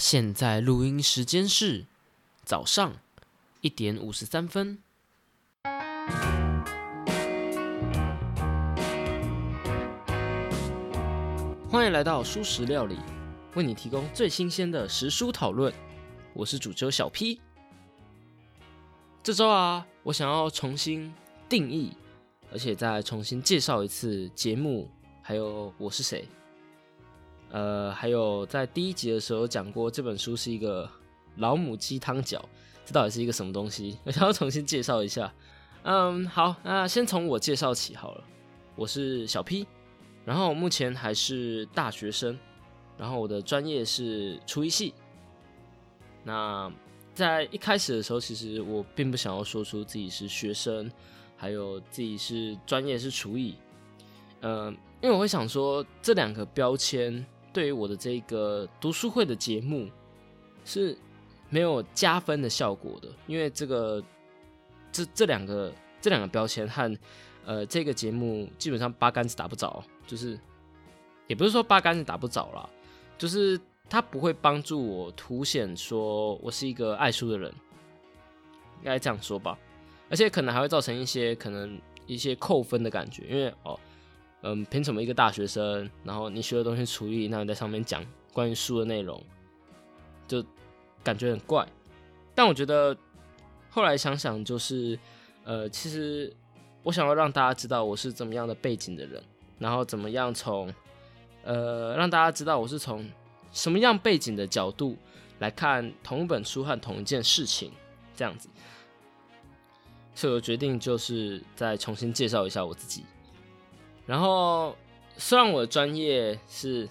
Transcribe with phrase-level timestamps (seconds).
[0.00, 1.84] 现在录音时间是
[2.42, 2.94] 早上
[3.60, 4.78] 一点五十三分。
[11.68, 12.96] 欢迎来到蔬食料理，
[13.54, 15.70] 为你提供最新鲜的食蔬讨论。
[16.32, 17.38] 我是主揪小 P。
[19.22, 21.12] 这周啊，我想要重新
[21.46, 21.92] 定义，
[22.50, 24.90] 而且再重新介绍一次节目，
[25.20, 26.26] 还有我是谁。
[27.52, 30.88] 呃，还有在第一集的时候讲过，这本书是一个
[31.38, 32.40] 老母鸡汤饺，
[32.84, 33.98] 这到底是一个什么东西？
[34.04, 35.32] 我想要重新介绍一下。
[35.82, 38.24] 嗯，好，那先从我介绍起好了。
[38.76, 39.66] 我是小 P，
[40.24, 42.38] 然后目前还是大学生，
[42.96, 44.94] 然后我的专业是厨艺系。
[46.22, 46.72] 那
[47.12, 50.88] 在一开始的时候，其实我并不想要说出自己是学生，
[51.36, 53.56] 还有自己是专业是厨艺。
[54.42, 54.72] 嗯，
[55.02, 57.26] 因为我会想说这两个标签。
[57.52, 59.88] 对于我的这个读书会的节目
[60.64, 60.96] 是
[61.48, 64.02] 没有加分的效果的，因为这个
[64.92, 66.98] 这这两个这两个标签和
[67.44, 70.38] 呃这个节目基本上八竿子打不着，就是
[71.26, 72.68] 也不是说八竿子打不着啦，
[73.18, 77.52] 就是它不会帮助我凸显说我是一个爱书的人，
[78.78, 79.58] 应该这样说吧，
[80.08, 83.78] 而且可能还会造成一些可能一些扣分的感觉，因为哦。
[84.42, 88.02] 嗯，凭什么一个大学生，然后你学的东西厨艺，那你在上面讲
[88.32, 89.22] 关于书的内容，
[90.26, 90.42] 就
[91.04, 91.66] 感觉很怪。
[92.34, 92.96] 但我觉得
[93.68, 94.98] 后来想想，就是
[95.44, 96.32] 呃，其实
[96.82, 99.22] 我想要让大家知道我是怎么样的背景的人，
[99.58, 100.72] 然后怎么样从
[101.44, 103.06] 呃让大家知道我是从
[103.52, 104.96] 什么样背景的角度
[105.38, 107.70] 来看同一本书和同一件事情
[108.16, 108.48] 这样子，
[110.14, 113.04] 所以我决定就是再重新介绍一下我自己。
[114.10, 114.76] 然后，
[115.16, 116.88] 虽然我的专业是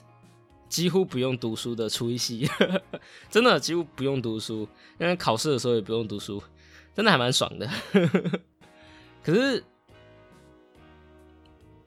[0.70, 2.50] 几乎不用读书的厨艺系，
[3.30, 4.66] 真的几乎不用读书，
[4.98, 6.42] 因为考试的时候也不用读书，
[6.96, 7.70] 真的还蛮爽的。
[9.22, 9.62] 可是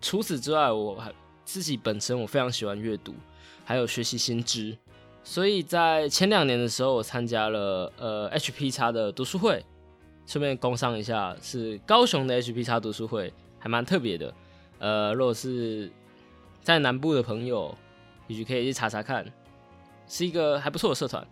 [0.03, 1.11] 除此之外，我还
[1.47, 3.15] 自己本身我非常喜欢阅读，
[3.65, 4.77] 还有学习新知，
[5.25, 9.65] 所以在前两年的时候，我参加了呃 HP 叉的读书会，
[10.27, 14.31] 顺便工商一下，是高雄的 HP 叉读书会，还蛮特别的。
[14.83, 15.89] 呃，如果是
[16.61, 17.73] 在南部的朋友，
[18.27, 19.25] 也许可以去查查看，
[20.09, 21.25] 是一个还不错的社团，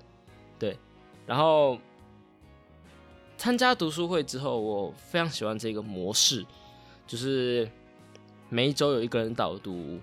[0.56, 0.78] 对。
[1.26, 1.76] 然后
[3.36, 6.46] 参加读书会之后，我非常喜欢这个模式，
[7.08, 7.68] 就是
[8.48, 9.98] 每一周有一个人导读，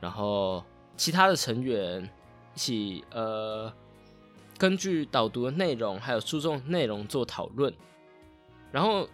[0.00, 0.62] 然后
[0.96, 2.08] 其他的成员
[2.54, 3.72] 一起呃，
[4.56, 7.74] 根据导读的内容还有书中内容做讨论，
[8.70, 9.08] 然后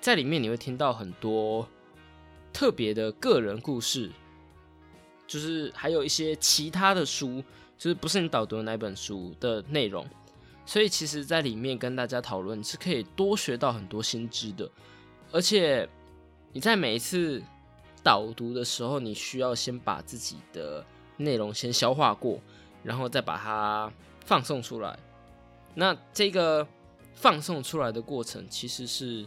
[0.00, 1.68] 在里面你会听到很多。
[2.52, 4.10] 特别的个人故事，
[5.26, 7.42] 就是还有一些其他的书，
[7.78, 10.06] 就是不是你导读的那本书的内容，
[10.66, 14.70] 所以其实，在里面跟大家讨论是可以多学到很多新知的。
[15.32, 15.88] 而且
[16.52, 17.40] 你在每一次
[18.02, 20.84] 导读的时候，你需要先把自己的
[21.16, 22.40] 内容先消化过，
[22.82, 23.92] 然后再把它
[24.24, 24.98] 放送出来。
[25.74, 26.66] 那这个
[27.14, 29.24] 放送出来的过程，其实是，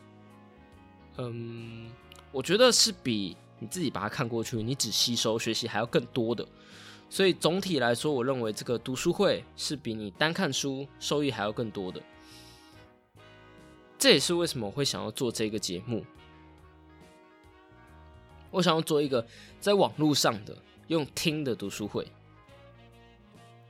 [1.18, 1.90] 嗯。
[2.34, 6.46] 我觉得是比你自己把它看过去，你只吸收学习还要更多的。
[7.08, 12.02] 所以总体来说，我认为这个读书会是比你单看书收益还要更多的。
[14.00, 16.04] 这也是为什么我会想要做这个节目。
[18.50, 19.26] 我想要做一个
[19.60, 20.58] 在网络上的
[20.88, 22.08] 用听的读书会。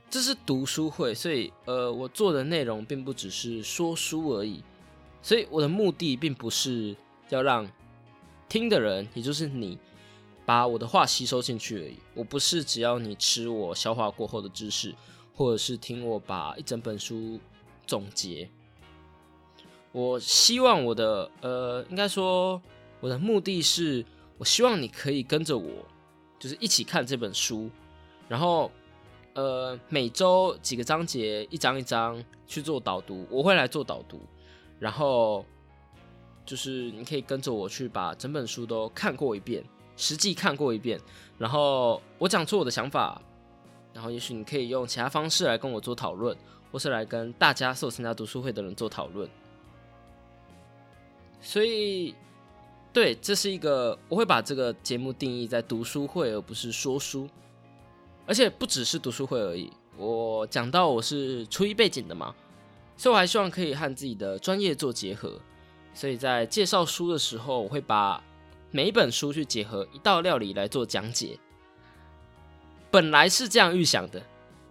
[0.08, 4.64] 这是读书会，所以呃，我做的内容并不只是说书而已。
[5.20, 6.96] 所以我的目的并不是
[7.28, 7.70] 要让。
[8.54, 9.76] 听的人，也就是你，
[10.46, 11.96] 把我的话吸收进去而已。
[12.14, 14.94] 我不是只要你吃我消化过后的知识，
[15.34, 17.40] 或者是听我把一整本书
[17.84, 18.48] 总结。
[19.90, 22.62] 我希望我的呃，应该说
[23.00, 24.06] 我的目的是，
[24.38, 25.68] 我希望你可以跟着我，
[26.38, 27.68] 就是一起看这本书，
[28.28, 28.70] 然后
[29.32, 34.20] 呃，每周几个章节，一章一章去做导读，我会来做导读，
[34.78, 35.44] 然后。
[36.44, 39.64] 就是你可以跟着我去把整本书都看过一遍，
[39.96, 41.00] 实际看过一遍，
[41.38, 43.20] 然后我讲出我的想法，
[43.92, 46.36] 然后也许你可以用其他方式来跟我做讨论，
[46.70, 49.28] 或是来跟大家所有参加读书会的人做讨论。
[51.40, 52.14] 所以，
[52.92, 57.28] 对，这是一个我会把这个节目定义在读书会，而不是说书，
[58.26, 59.70] 而且不只是读书会而已。
[59.96, 62.34] 我讲到我是初一背景的嘛，
[62.96, 65.40] 所以我还希望可以和自己的专业做结合。
[65.94, 68.22] 所以在介绍书的时候，我会把
[68.70, 71.38] 每一本书去结合一道料理来做讲解。
[72.90, 74.22] 本来是这样预想的，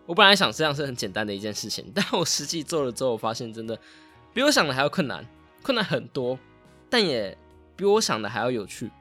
[0.05, 3.79] 我本来想这样是很简单的一件事情，但我实际做了之后，我发现真的
[4.33, 5.25] 比我想的还要困难，
[5.61, 6.37] 困难很多，
[6.89, 7.37] 但也
[7.75, 8.91] 比我想的还要有趣。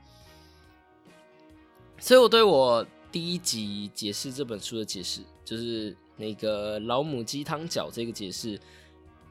[1.98, 8.60] 所以我对我第一集解释这本书的解释，就是那个老母鸡汤饺这个解释，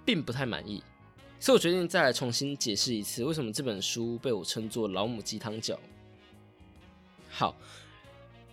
[0.06, 0.82] 并不太满意，
[1.42, 5.76] 所以我决定再来重新解释一次，为什么这本书被我称作老母鸡汤饺。
[7.30, 7.54] 好，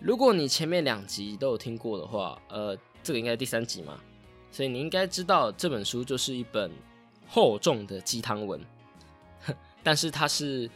[0.01, 2.77] 如果你前面两集都有听过的话，呃。
[3.01, 3.97] 这个应该第三集嘛，
[4.51, 6.69] 所以你应该知道这本书就是一本
[7.25, 8.59] 厚重的鸡汤文，
[9.81, 10.69] 但是它是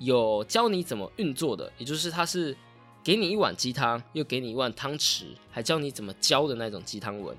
[0.00, 2.54] 有教你怎么运作的，也就是它是
[3.04, 7.34] 给你一碗鸡汤，又给你一碗汤匙，还教你怎么教的那种鸡汤文。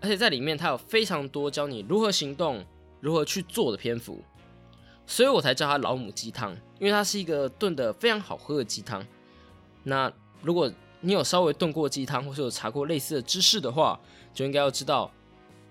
[0.00, 2.64] 而且在里面它有非常多教你如何行动、
[3.00, 4.22] 如何去做的篇幅，
[5.06, 9.06] 所以我才叫它老母鸡汤，因为它是一个炖的非常好喝的鸡汤。
[9.82, 10.12] 那
[10.42, 10.70] 如果
[11.00, 13.98] 你有稍微炖过鸡汤，或是有查过类似的知识的话，
[14.32, 15.10] 就应该要知道，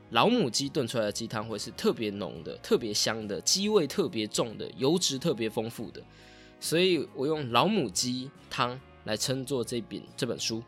[0.09, 6.01] 老母鸡炖出来的鸡汤会是特别浓的、特别香的、鸡味特别重的、油脂特别丰富的。
[6.59, 10.61] 所以我用老母鸡汤来称作这本这本书。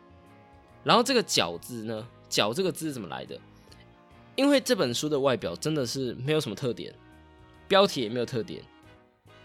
[0.84, 3.38] 然后这个“饺”字呢，“饺”这个字怎么来的？
[4.34, 6.94] 因为这本书的外表真的是没有什么特点，
[7.68, 8.62] 标题也没有特点。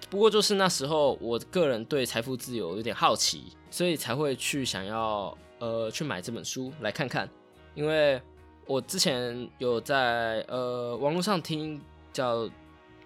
[0.10, 7.30] 不过就是那时候，我个人对财富自由有点好奇，所以才会去想要呃去买这本书来看看。
[7.76, 8.22] 因为
[8.66, 11.82] 我之前有在呃网络上听
[12.14, 12.50] 叫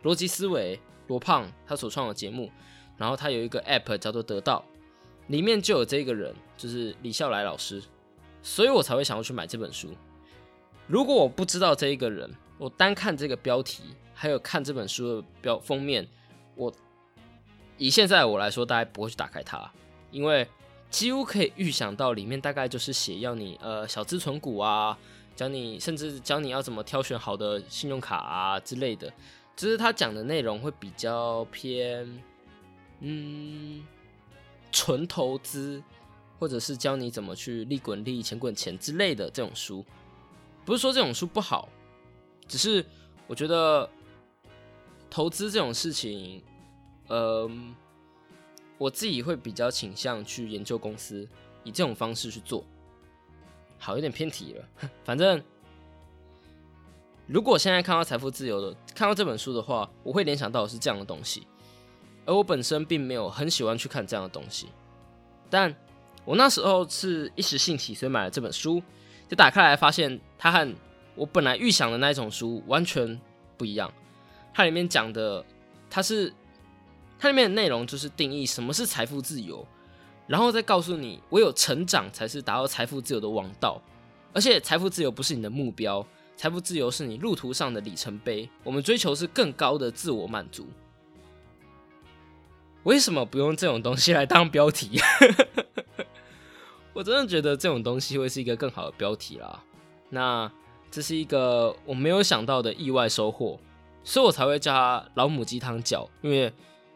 [0.03, 2.51] 逻辑思维罗胖他所创的节目，
[2.97, 4.63] 然后他有一个 app 叫做得到，
[5.27, 7.81] 里面就有这个人，就是李笑来老师，
[8.43, 9.89] 所以我才会想要去买这本书。
[10.91, 13.81] 如果我不知道这一个人，我单看这个标题，
[14.13, 16.05] 还有看这本书的标封面，
[16.55, 16.69] 我。
[17.77, 19.71] 以现在我来说，大概不会去打开它，
[20.11, 20.45] 因为
[20.89, 24.99] 几乎可以预想到里面大概就是写要你呃小资存股啊，
[25.33, 29.11] 教你甚至教你要怎么挑选好的信用卡啊之类的，
[29.55, 32.21] 只是他讲的内容会比较偏
[32.99, 33.81] 嗯
[34.73, 35.81] 纯投资，
[36.37, 39.85] 或者是教你怎么去利滚利、钱滚钱之类的这种书。
[40.65, 41.67] 不是说这种书不好，
[42.47, 42.85] 只是
[43.27, 43.89] 我觉得
[45.09, 46.43] 投资这种事情。
[47.09, 47.75] 嗯，
[48.77, 51.27] 我自己会比较倾向去研究公司，
[51.65, 52.63] 以这种方式去做。
[53.77, 54.65] 好，有点偏题了。
[55.03, 55.43] 反正，
[57.27, 61.45] 如果现在看到财富自由的，看到这本书的话，我会联想到是这样的东西。
[62.25, 64.67] 而我本身并没有很喜欢去看这样的东西，
[65.49, 65.75] 但
[66.23, 68.81] 我那时候是一时兴起，所以买了这本书，
[69.31, 70.75] 就打开来发现它和
[71.15, 73.17] 我本来预想的那一种书完全
[73.55, 73.89] 不一样。
[74.53, 75.45] 它里面讲的，
[75.89, 76.33] 它是。
[77.17, 79.65] 它里面的内容就是定义什么是财富自由，
[80.25, 83.79] 然后再告诉你，唯有成长才是达到财富自由的王道。
[84.33, 86.03] 而且，财富自由不是你的目标，
[86.35, 88.49] 财富自由是你路途上的里程碑。
[88.63, 90.67] 我们追求是更高的自我满足。
[92.83, 94.99] 为什么不用这种东西来当标题？
[97.01, 99.63] 我真的觉得这种东西会是一个更好的标题啦。
[100.09, 100.51] 那
[100.91, 103.59] 这是一个我没有想到的意外收获，
[104.03, 106.53] 所以我才会叫它老母鸡汤饺，因为。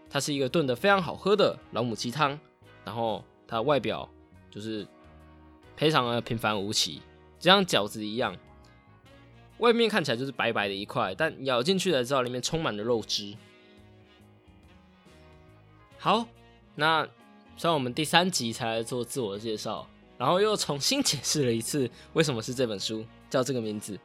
[0.07, 2.39] 它是一个炖的非常好喝的老母鸡汤，
[2.85, 4.07] 然后它外表
[4.49, 4.87] 就是
[5.75, 7.01] 非常的平凡无奇，
[7.37, 8.33] 就像饺子一样，
[9.57, 13.35] 外面看起来就是白白的一块，但咬进去才知道里面充满了肉汁。
[15.97, 16.25] 好，
[16.75, 17.05] 那
[17.57, 19.85] 虽然我们第三集才来做自我介绍，
[20.17, 23.99] 然后又重新解释了一次为什么是这本书叫这个名字，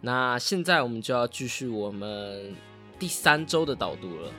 [0.00, 2.54] 那现在我们就要继续我们
[2.98, 4.32] 第三周的导读了。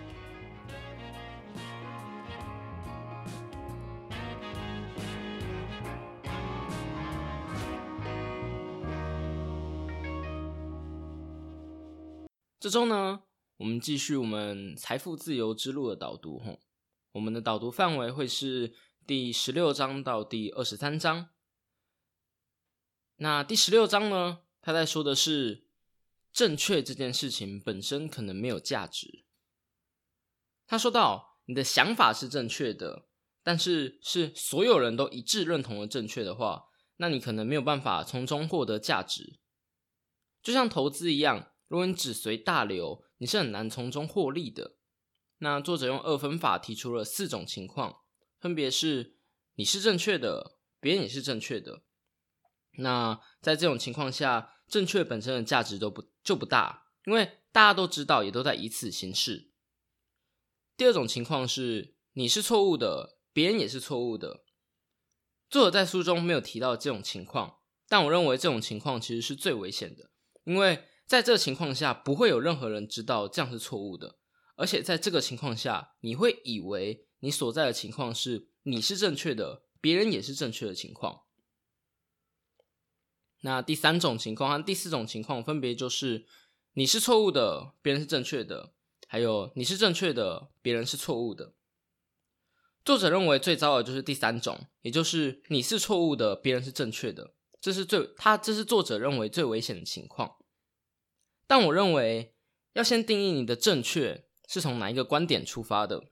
[12.60, 13.22] 这周呢，
[13.58, 16.38] 我们继续我们财富自由之路的导读。
[16.40, 16.60] 吼，
[17.12, 18.72] 我们的导读范围会是
[19.08, 21.30] 第十六章到第二十三章。
[23.18, 25.66] 那第十六章呢，他在说的是
[26.32, 29.26] 正确这件事情本身可能没有价值。
[30.68, 33.08] 他说到，你的想法是正确的，
[33.44, 36.68] 但是是所有人都一致认同的正确的话，
[36.98, 39.40] 那你可能没有办法从中获得价值。
[40.44, 41.52] 就像投资一样。
[41.68, 44.76] 如果你只随大流，你是很难从中获利的。
[45.38, 48.01] 那作者用二分法提出了四种情况，
[48.42, 49.18] 分别是
[49.56, 51.84] 你是正确的，别人也是正确的。
[52.78, 59.52] 那在这种情况下，正确本身的价值都不就不大，因为大家都知道，也都在以此行事。
[60.76, 64.44] 第二种情况是你是错误的，别人也是错误的。
[65.50, 70.10] 作者在书中没有提到这种情况，但我认为这种情况其实是最危险的，
[70.46, 74.18] 因为在这个情况下，不会有任何人知道这样是错误的，
[74.56, 81.22] 而且在这个情况下，你会以为你所在的情况是你是正确的，别人也是正确的情况。
[83.42, 86.28] 那第三种情况和第四种情况分别就是
[86.74, 88.74] 你是错误的，别人是正确的，
[89.08, 91.56] 还有你是正确的，别人是错误的。
[92.84, 100.38] 作者认为最糟的就是第三种，也就是你是错误的，别人是正确的，这是最他这是作者认为最危险的情况。
[101.48, 102.36] 但我认为
[102.74, 106.11] 要先定义你的正确是从哪一个观点出发的，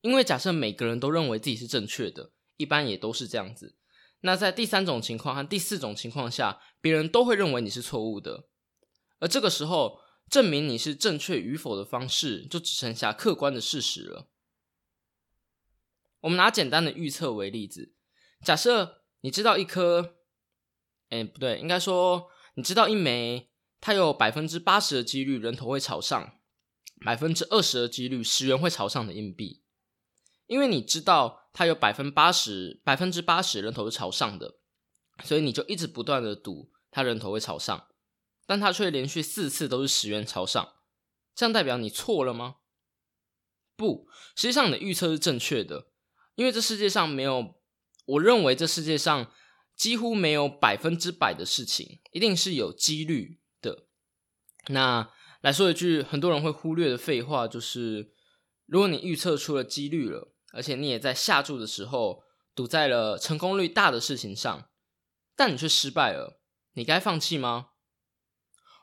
[0.00, 3.76] 因为假设每个人都认为自己是正确的，一般也都是这样子。
[4.20, 8.48] 那在第三种情况和第四种情况下，别人都会认为你是错误的，
[9.20, 14.28] 而这个时候证明你是正确与否的方式，就只剩下客观的事实了。
[16.22, 17.94] 我们拿简单的预测为例子，
[18.44, 20.16] 假设你知道一颗，
[21.10, 23.50] 哎，不对，应该说你知道一枚，
[23.80, 26.40] 它有百分之八十的几率人头会朝上，
[27.04, 29.62] 百分之二十的几率十元会朝上的硬币，
[30.48, 34.58] 因为你知道它有百分八十百分之八十人头是朝上的，
[35.22, 37.86] 所以你就一直不断的赌它人头会朝上，
[38.46, 40.74] 但它却连续四次都是十元朝上，
[41.34, 42.56] 这样代表你错了吗？
[43.76, 45.86] 不，实际上你的预测是正确的。
[46.34, 47.56] 因为这世界上没有，
[48.06, 49.32] 我认为这世界上
[49.76, 53.86] 几乎没有百分之百的事情，一定是有几率的。
[54.68, 58.12] 那来说一句很多人会忽略的废话，就是
[58.66, 62.24] 如果你预测出了几率了，而且你也在下注的时候
[62.54, 64.68] 赌在了成功率大的事情上，
[65.36, 66.40] 但你却失败了，
[66.72, 67.70] 你该放弃吗？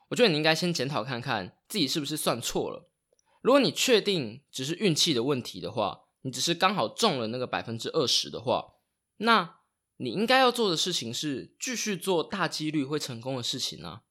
[0.10, 2.92] 我觉得你应该先检讨看看自己是不是算错了。
[3.42, 8.76] 如果你确定只是运气的问题的话，你只是刚好中了那个百分之二十的话，
[9.18, 9.60] 那
[9.98, 14.02] 你应该要做的事情是继续做大几率会成功的事情啊。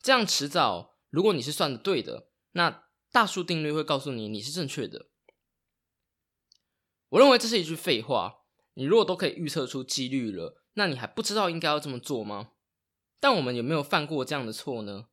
[0.00, 5.08] 这样迟早，如果你是算的对的，那大数定律会告诉你你是正确的。
[7.10, 8.42] 我认为这是一句废话。
[8.74, 12.52] 你如果都可以预测出几率了，那你还不知道应该要这么做吗？
[13.18, 15.08] 但我们有没有犯过这样的错呢？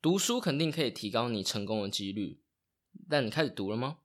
[0.00, 2.40] 读书肯定可以提高你成功的几率，
[3.08, 3.98] 但你开始读了吗？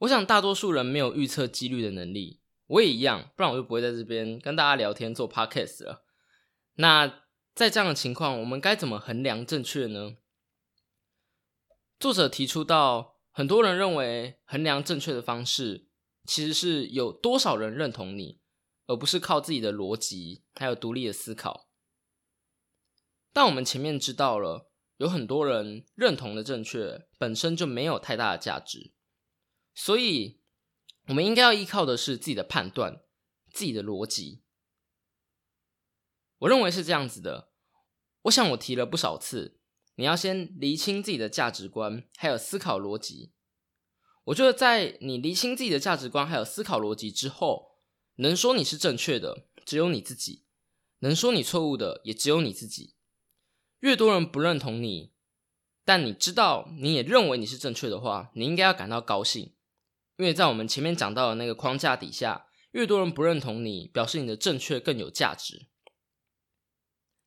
[0.00, 6.04] 我想大多数人没有预测几率的能力，我也一样，不然我就不会在这边跟大家聊天做 podcast 了。
[6.76, 10.16] 那在这样的情况，我们该怎么衡量正确呢？
[11.98, 15.88] 作者提出到，很多人认为衡量正确的方式，
[16.24, 18.40] 其实是有多少人认同你，
[18.86, 21.68] 而不是靠自己的逻辑还有独立的思考。
[23.32, 28.92] 但我们前面知道了，有很多人认同的正确本身就没有太大的价值。
[29.74, 30.40] 所以，
[31.08, 33.02] 我们应该要依靠的是自己的判断、
[33.52, 34.44] 自己的逻辑。
[36.38, 37.50] 我认为是这样子的。
[38.22, 39.57] 我想我提了不少次，
[39.98, 43.32] 你要先厘清自己的价值观，还有思考逻辑。
[44.26, 47.72] 我觉得，在你厘清自己的价值观还有思考逻辑之后，
[48.16, 50.44] 能说你是正确的只有你自己，
[51.00, 52.94] 能说你错误的也只有你自己。
[53.80, 55.12] 越多人不认同你，
[55.84, 59.52] 但你知道你也认为你是正确的话，你应该要感到高兴。
[60.16, 65.66] 因为在我们前面讲到的那个框架底下，越多人不认同你，表示你的正确更有价值。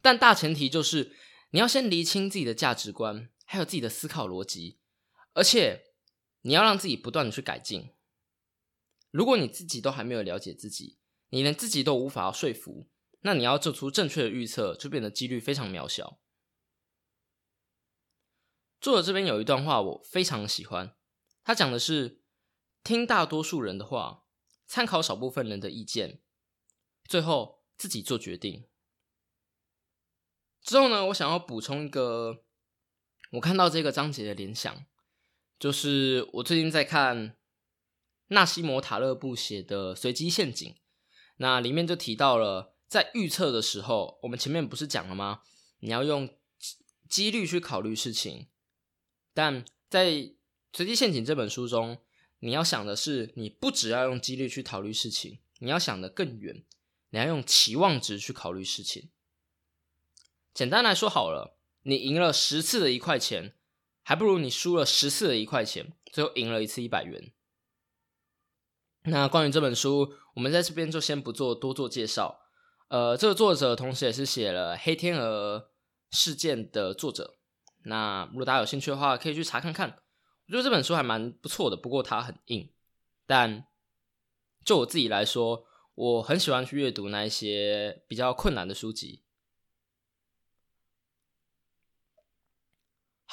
[0.01, 1.15] 但大前提就是
[1.51, 4.79] 你要先厘清自己的价值观，还有自己的思考逻辑，
[5.33, 5.93] 而且
[6.41, 7.93] 你要让自己不断的去改进。
[9.11, 10.97] 如果你自己都还没有了解自己，
[11.29, 12.89] 你连自己都无法说服，
[13.21, 16.19] 那你要做出正确的预测，就变得几率非常渺小。
[18.79, 20.95] 作者这边有一段话我非常喜欢，
[21.43, 22.19] 他讲的是。
[22.83, 24.25] 听大多数人的话，
[24.65, 26.19] 参考少部分人的意见，
[27.03, 28.70] 最后自己做决定。
[30.61, 32.43] 之后呢，我想要补充一个
[33.31, 34.85] 我看到这个章节的联想，
[35.59, 37.35] 就是我最近在看
[38.27, 40.69] 纳西摩塔勒布写的《随机陷阱》，
[41.37, 45.41] 那里面就提到了，在预测的时候，我们前面不是讲了吗？
[45.79, 46.29] 你要用
[47.09, 48.47] 几率去考虑事情，
[49.33, 50.11] 但在
[50.73, 51.97] 《随机陷阱》这本书中。
[52.43, 56.65] 你要想的是，你不只要用几率去考虑事情，你要想的更远，
[57.11, 59.11] 你要用期望值去考虑事情。
[60.53, 63.55] 简单来说，好了，你赢了十次的一块钱，
[64.03, 67.31] 还不如你输了十次的一块钱，最后赢了一次一百元。
[69.03, 72.41] 那关于这本书，我们在这边就先不做多做介绍。
[72.89, 75.71] 呃，这个作者同时也是写了《黑天鹅
[76.11, 77.37] 事件》的作者。
[77.85, 79.97] 那如果大家有兴趣的话，可以去查看看。
[80.47, 82.69] 我觉得这本书还蛮不错的，不过它很硬。
[83.25, 83.65] 但
[84.65, 85.65] 就我自己来说，
[85.95, 89.23] 我很喜欢去阅读那一些比较困难的书籍。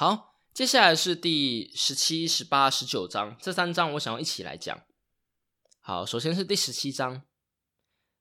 [0.01, 4.87] 好，接下来是第十七、十八、十九章这三章，我想要一起来讲。
[5.81, 7.25] 好，首先是第十七章，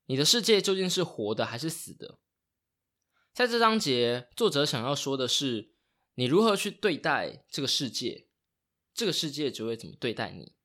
[0.08, 2.18] 你的世界究竟是活的还是死的？
[3.32, 5.76] 在这章节，作者想要说的是，
[6.16, 8.28] 你如何去对待这个世界，
[8.96, 10.56] 这个世界就会怎么对待你。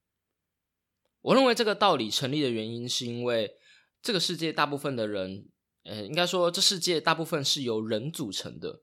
[1.20, 3.58] 我认为这个道理成立的原因，是因为
[4.00, 5.50] 这个世界大部分的人，
[5.82, 8.82] 呃，应该说这世界大部分是由人组成的，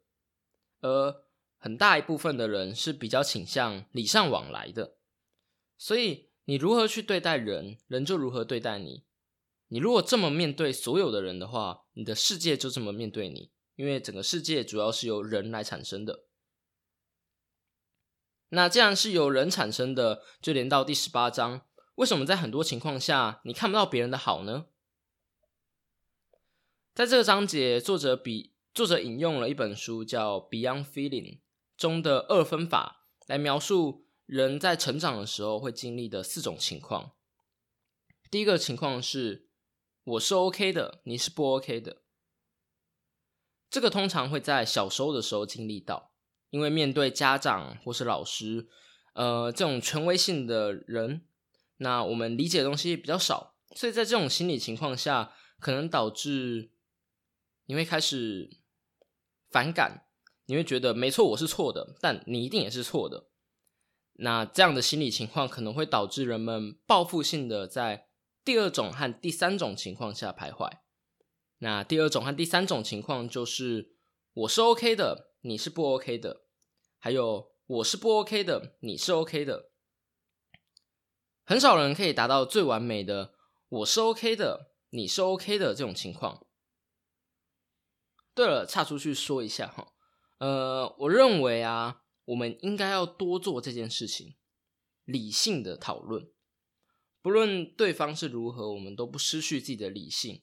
[0.81, 1.25] 而
[1.59, 4.95] 很大一部分的人是比较倾向礼尚往来的。
[5.77, 9.03] 所以你如何去对待人，人就如何对待你。
[9.67, 16.23] 你如果这么面对所有的人的话，你的世界就这么面对你，因为整个世界主要是由人来产生的。
[18.49, 21.61] 那既然是由人产生的，就连到第十八章。
[21.95, 24.65] 为什么在很多情况下你看不到别人的好呢？
[26.95, 31.35] 在这个章节，作者比作者引用了一本书叫《Beyond Feeling》
[31.79, 37.13] 中的二分法，来描述人在成长的时候会经历的四种情况。
[38.29, 39.47] 第一个情况是
[40.03, 42.01] 我是 OK 的，你是不 OK 的。
[43.69, 46.11] 这个通常会在小时候的时候经历到，
[46.49, 48.67] 因为面对家长或是老师，
[49.13, 51.25] 呃，这种权威性的人。
[51.77, 56.71] 那我们理解的东西比较少，所以在这种心理情况下，可能导致
[57.67, 58.49] 你会开始
[59.49, 60.08] 反感，
[60.49, 63.29] 你会觉得没错，我是错的，但你一定也是错的。
[64.13, 68.07] 那这样的心理情况可能会导致人们报复性的在
[68.43, 70.79] 第二种和第三种情况下徘徊。
[71.59, 73.95] 那第二种和第三种情况就是
[74.33, 76.41] 我是 OK 的，你是不 OK 的，
[76.97, 79.69] 还有我是不 OK 的，你是 OK 的。
[81.45, 83.35] 很少人可以达到最完美的
[83.69, 86.47] “我是 OK 的，你是 OK 的”这种情况。
[88.33, 89.93] 对了，岔出去说一下哈，
[90.39, 94.35] 呃，我认为啊，我们应该要多做这件事情，
[95.05, 96.29] 理性的讨论，
[97.21, 100.41] 不论对方是如何，我们都不失去自己的理性。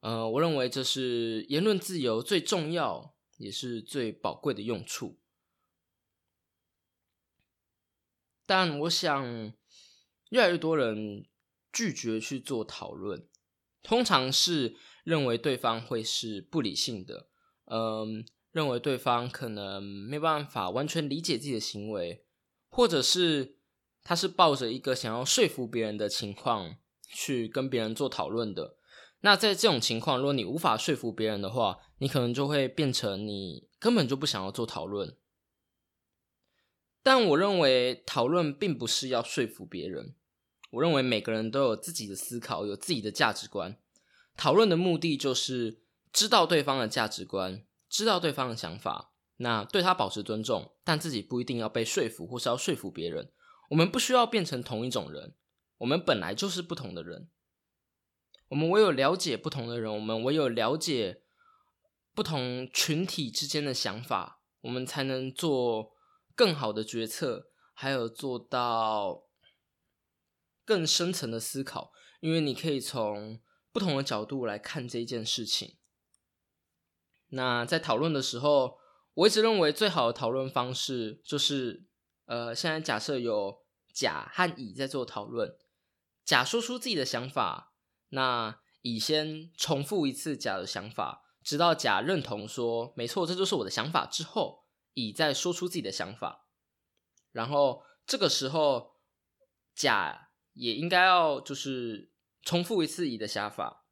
[0.00, 5.18] 呃，我认为这是言论自由最重要也是最宝贵的用处。
[8.46, 9.54] 但我想。
[10.32, 11.26] 越来越多人
[11.70, 13.28] 拒绝去做讨论，
[13.82, 17.28] 通常是认为对方会是不理性的，
[17.66, 22.24] 嗯，认为对方可能没办法完全理解自己的行为，
[22.68, 23.56] 或者是
[24.04, 26.76] 他是抱着一个想要说服别人的情况
[27.08, 28.76] 去跟别人做讨论的。
[29.22, 35.16] 那在这种情况，如果你无法说服别人的话，你可能就会变成你根本就不想要做讨论。
[37.02, 40.14] 但我认为讨论并不是要说服别人。
[40.72, 43.78] 我认为每个人都有自己的思考，有自己的价值观。
[44.36, 53.30] 讨论的目的就是知道对方的价值观，知道对方的想法，那对他保持尊重，但自己不一定要被说服，或是要说服别人。
[53.68, 55.34] 我们不需要变成同一种人，
[55.76, 57.28] 我们本来就是不同的人。
[58.48, 61.22] 我们唯有了解不同的人，我们唯有了解
[62.14, 65.92] 不同群体之间的想法，我们才能做
[66.34, 69.24] 更好的决策，还有做到。
[70.64, 73.40] 更深层的思考，因为你可以从
[73.72, 75.76] 不同的角度来看这件事情。
[77.32, 78.78] 那在讨论的时候，
[79.14, 81.86] 我一直认为最好的讨论方式就是，
[82.26, 85.56] 呃，现在假设有甲和乙在做讨论，
[86.24, 87.74] 甲说出自己的想法，
[88.10, 94.64] 那乙先重复一次甲的想法，直到甲认同说没错，这就是我的想法之后，
[94.94, 96.46] 乙再说出自己的想法，
[97.30, 98.96] 然后这个时候
[99.74, 100.28] 甲。
[100.54, 103.86] 也应该要就是重复一次乙的想法，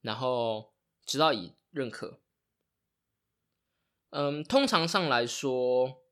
[0.00, 0.74] 然后
[1.06, 2.20] 直到乙认可。
[4.10, 6.02] 嗯，通常上来说，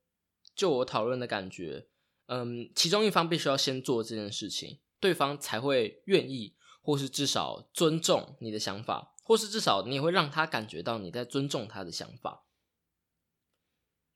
[0.55, 1.87] 就我讨论的感觉，
[2.27, 12.45] 嗯，其中一方必须要先做这件事情，对方才会愿意，或是至少尊重你的想法，或是至少你也会让他感觉到你在尊重他的想法。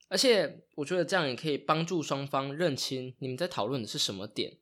[0.10, 4.60] 而且，我觉得这样也可以帮助双方认清你们在讨论的是什么点。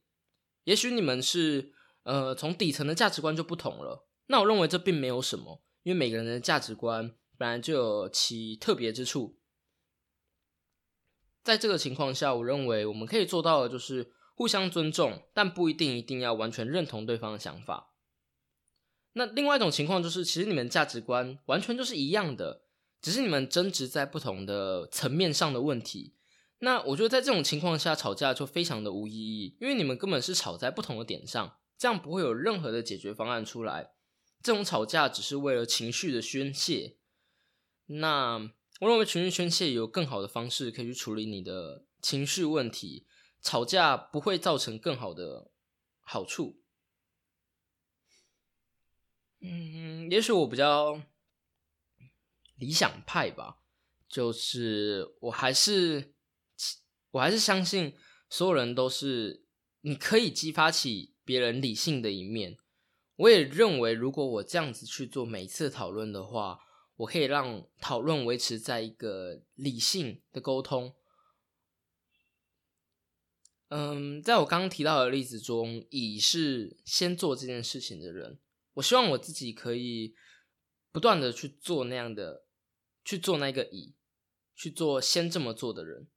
[0.64, 9.40] 也许你们是呃从底层的价值观就不同了，那我认为这并没有什么，因为每个人的价值观本来就有其特别之处。
[11.42, 17.96] 在这个情况下，我认为我们可以做到的就是互相尊重，但不一定一定要完全认同对方的想法。
[19.14, 22.66] 那另外一种情况就是，其实你们价值观完全就是一样的，
[23.02, 26.14] 只是你们争执在不同的层面上的问题。
[26.60, 33.94] 那我觉得在这种情况下吵架就非常的无意义，因为你们根本是吵在不同的点上，这样不会有任何的解决方案出来。
[34.44, 37.00] 这种吵架只是为了情绪的宣泄。
[37.86, 38.38] 那
[38.80, 43.06] 我认为情绪宣泄有更好的方式可以去处理你的情绪问题。
[43.44, 45.52] 吵架不会造成更好的
[46.02, 46.62] 好处。
[49.40, 51.02] 嗯，也许我比较
[52.56, 53.58] 理想派吧，
[54.08, 56.14] 就是我还是
[57.10, 57.98] 我还是相信
[58.30, 59.44] 所有人都是
[59.82, 62.60] 你可以激发起别人理性的一面。
[63.16, 66.60] 我也认为，如果我这样子去做每一次讨论的话，
[67.02, 70.96] 我可以让讨论维持在一个理性的沟通。
[73.70, 78.40] 嗯，在我刚刚提到的例子中，乙是先做这件事情的人。
[78.74, 80.14] 我希望我自己可以
[80.92, 82.46] 不断的去做那样的，
[83.04, 83.96] 去做那个乙，
[84.56, 86.08] 去做先这么做的人。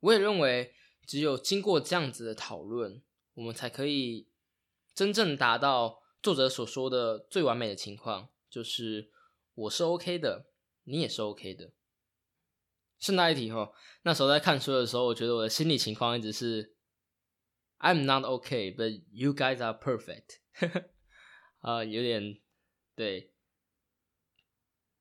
[0.00, 0.74] 我也认为，
[1.06, 3.00] 只有经过这样子的讨论，
[3.34, 4.28] 我们才可以
[4.94, 9.12] 真正达到作者所说的最完美的情况，就是
[9.54, 10.46] 我是 OK 的，
[10.84, 11.72] 你也是 OK 的。
[12.98, 13.70] 顺带一提哈，
[14.02, 16.74] 那时候在看书的时候，我觉得我的心理情况一直是
[17.78, 20.38] I'm not OK, but you guys are perfect。
[21.60, 22.40] 啊，有点
[22.96, 23.32] 对，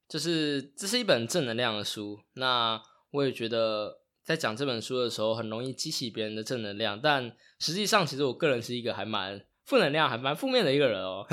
[0.07, 2.23] 就是这是一本正能量的书。
[2.33, 6.99] 那我也觉得在讲这本书的时候，很容易激起别人的正能量。
[7.01, 11.25] 但实际上，其实我个人是一个还蛮负能量、还蛮负面的一个人哦。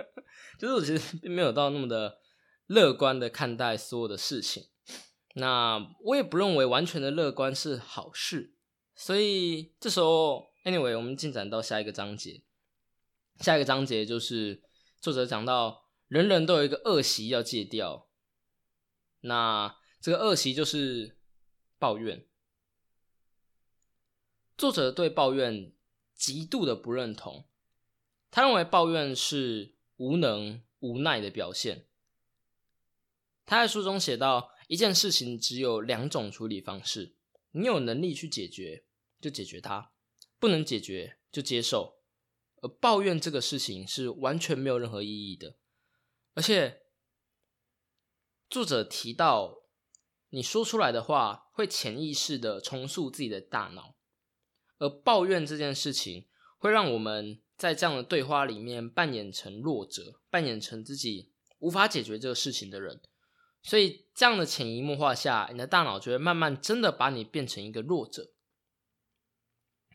[0.58, 2.19] 就是我其实并没有到那么的
[2.70, 4.68] 乐观的看待所有的事情。
[5.34, 8.54] 那我也不认为完全的乐观是好事。
[8.94, 12.44] 所以这时候，anyway，我们进展到下一个章节。
[13.40, 14.62] 下一个章节就是。
[15.00, 18.10] 作者讲到，人人都有一个恶习要戒掉。
[19.20, 21.16] 那这个恶习就是
[21.78, 22.28] 抱怨。
[24.58, 25.72] 作者对抱怨
[26.14, 27.48] 极度的不认同，
[28.30, 31.86] 他认为抱怨是无能无奈的表现。
[33.44, 37.16] 他在书中写到，一件事情只有两种处理方式：
[37.52, 38.84] 你有能力去解决，
[39.20, 39.92] 就解决它；
[40.38, 42.00] 不能解决，就接受。
[42.62, 45.56] 而抱怨这个事情是完全没有任何意义的，
[46.34, 46.82] 而且
[48.50, 49.62] 作者提到，
[50.28, 53.96] 你说出来的话会潜意识的重塑自己的大脑，
[54.76, 63.00] 而抱怨这件事情会让我们在这样的对话里面扮演成弱者，扮演成自己无法解决这个事情的人，
[63.62, 68.32] 所以这样的潜移默化下，你的大脑就会慢慢真的把你变成一个弱者，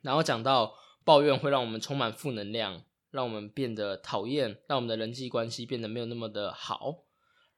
[0.02, 0.78] 然后讲到。
[1.06, 7.04] 抱怨会让我们充满负能量，让我们变得讨厌，让我们的人际关系变得没有那么的好。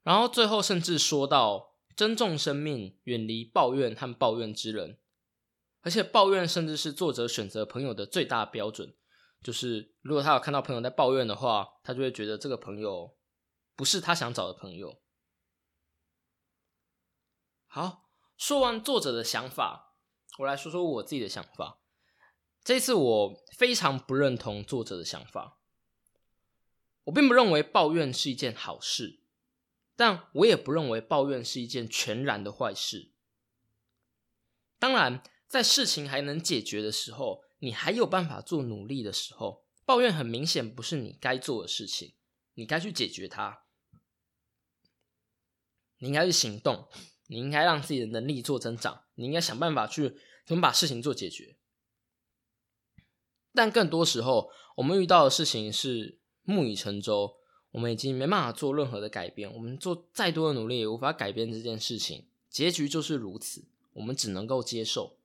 [0.04, 4.98] 然后最后甚至说到尊重生命，远离抱怨和抱怨之人。
[5.80, 8.94] 而且抱怨甚至是作者选择朋友的最大标准，
[9.42, 13.16] 就是如果他有看到朋友在抱怨的话，他就会觉得这个朋友
[13.78, 15.00] 不是他想找的朋友。
[17.68, 19.94] 好，说完作者的想法，
[20.40, 21.80] 我来说说我自己的想法。
[22.64, 25.60] 这次我非常不认同作者的想法。
[27.06, 29.22] 我并不认为抱怨是一件好事，
[29.96, 33.12] 但我也不认为抱怨是一件全然的坏事。
[34.78, 42.16] 当然，在事情还能解决的时候，你还有办法做努力的时候，抱怨很明显不是你该做的事情。
[42.56, 43.66] 你该去解决它，
[46.00, 46.90] 你应该去行动，
[47.28, 51.56] 你应该让自己的能力做增长，你应该想办法去怎么把事情做解决。
[53.54, 57.38] 但更多时候，我们遇到的事情是木已成舟，
[57.72, 59.52] 我们已经没办法做任何的改变。
[59.54, 62.26] 我们做再多的努力，也无法改变这件事情。
[62.50, 65.18] 结局就是如此，我们只能够接受。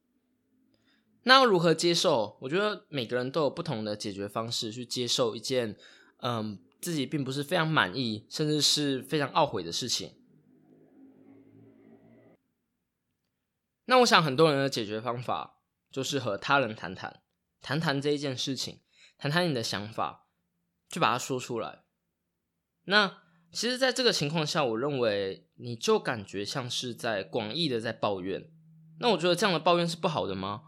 [1.24, 2.36] 那要如何接受？
[2.40, 5.76] 我觉得每个人都有不同的解决方式去接受一件，
[6.20, 10.14] 嗯，自己并不是非常满意，甚至是非常懊悔的事情。
[13.86, 17.22] 那我想，很多人的解决方法就是和他人谈谈。
[17.60, 18.80] 谈谈这一件事情，
[19.16, 20.26] 谈谈你的想法，
[20.88, 21.84] 就把它说出来。
[22.86, 28.50] 那其实，在这个情况下，我认为你就感觉像是在广义的在抱怨。
[28.98, 30.62] 那我觉得这样的抱怨是不好的吗？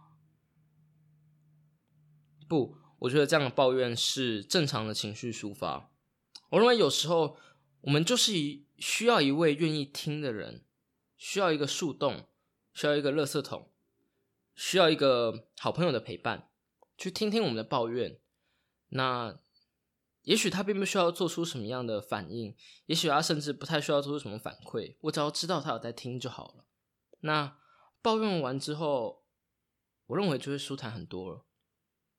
[2.46, 5.90] 不，我觉得这样的抱怨是正常的情绪抒发。
[6.50, 7.37] 我认为有时候
[7.81, 10.64] 我们就是一需要一位愿意听的人，
[11.16, 12.29] 需要一个树洞，
[12.74, 13.70] 需要一个垃圾桶，
[14.54, 16.50] 需要一个好朋友的陪伴。
[16.96, 18.20] 去听听我们的抱怨，
[18.90, 19.40] 那
[20.22, 22.56] 也许他并不需要做出什么样的反应，
[22.87, 26.64] 也许他甚至不太需要做出什么反馈，我只要知道他有在听就好了。
[27.20, 27.58] 那
[28.00, 29.24] 抱怨完之后，
[30.06, 31.44] 我认为就会舒坦很多了。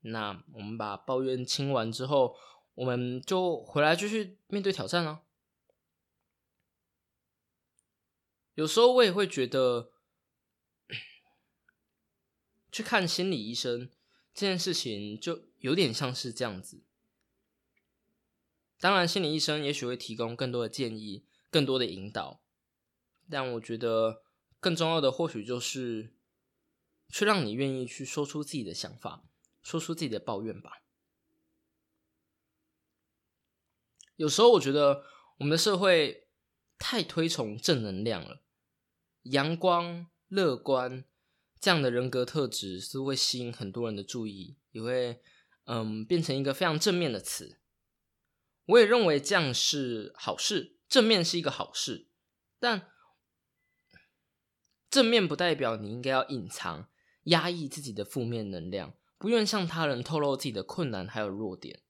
[0.01, 2.35] 那我们把抱怨清完之后，
[2.73, 5.21] 我们就回来继续面对挑战了。
[8.55, 9.93] 有时候我也会觉得，
[12.75, 13.89] 去看心理医生
[14.33, 16.83] 这件事情就有点像是这样子。
[18.81, 22.41] 当然，心理医生也许会提供更多的建议、更多的引导，
[23.29, 24.23] 但我觉得
[24.59, 26.13] 更重要的或许就是
[27.07, 29.23] 去让你愿意去说出自己的想法，
[29.63, 30.81] 说出自己的抱怨吧。
[34.17, 35.05] 有时候我觉得
[35.37, 36.27] 我们的社会
[36.77, 38.41] 太推崇正能量了。
[39.21, 41.05] 阳光、乐观
[41.59, 45.21] 这样的人格特质是会吸引很多人的注意，也会
[45.65, 47.59] 嗯变成一个非常正面的词。
[48.65, 52.07] 我也认为这样是好事，正面是一个好事。
[52.59, 52.89] 但
[54.89, 56.89] 正面不代表你应该要隐藏、
[57.23, 61.81] 压抑自己的负面能量，不愿向他人透露自己的困难还有弱点。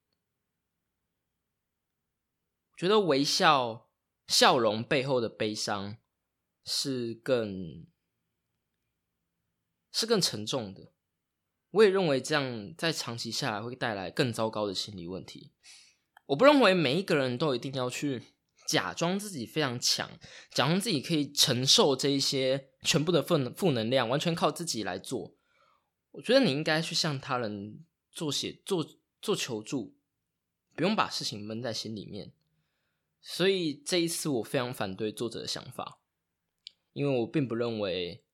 [2.78, 3.90] 觉得微笑、
[4.28, 5.98] 笑容背后的悲伤。
[6.68, 7.86] 是更
[9.98, 10.92] 是更沉重的，
[11.72, 15.54] 我也认为这样在长期下来会带来更糟糕的心理问题。
[16.26, 18.22] 我不认为每一个人都一定要去
[18.68, 20.20] 假装自己非常强，
[20.52, 25.38] 假装自己可以承受这一些全部的负负能量，完全靠自己来做。
[26.12, 28.86] 我觉得你应该去向他人做写做
[29.22, 29.96] 做求助，
[30.76, 32.34] 不用把事情闷在心里面。
[33.22, 36.02] 所以这一次我非常反对作者的想法。
[36.92, 38.25] 因为我并不认为，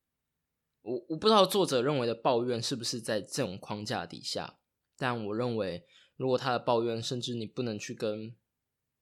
[0.81, 4.57] 我我不知道作者认为的抱怨是不是在这种框架底下，
[4.97, 8.35] 但我认为，如果他的抱怨，甚至你不能去跟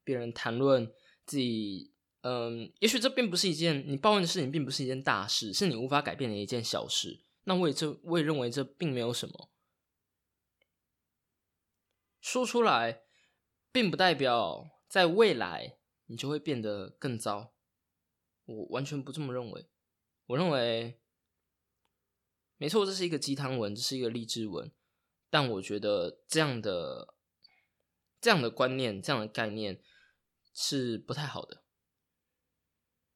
[0.04, 0.92] 别人谈论
[1.26, 7.24] 自己，嗯，也许这并不是一件你抱怨的事情，并不是一件大事，是你无法改变的一件小事。
[7.44, 9.50] 那我也这我也认为这并没有什么，
[12.20, 13.04] 说出来，
[13.72, 17.54] 并不代表在未来你就会变得更糟。
[18.46, 19.70] 我完全不这么认为。
[20.26, 20.99] 我认为，
[22.60, 24.70] 没错，这是一个鸡汤文，这是一个励志文。
[25.30, 27.16] 但我觉得这样的、
[28.20, 29.82] 这样的观念、这样的概念
[30.54, 31.64] 是不太好的。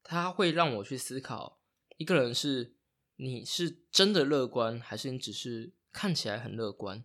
[0.02, 1.60] 它会让我去思考：
[1.98, 2.74] 一个人是
[3.16, 7.04] 你是真的乐观，还是你只是看起来很乐观？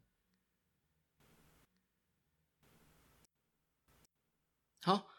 [4.82, 5.10] 好，